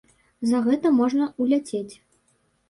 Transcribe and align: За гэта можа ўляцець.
За 0.51 0.61
гэта 0.67 0.91
можа 1.01 1.27
ўляцець. 1.43 1.93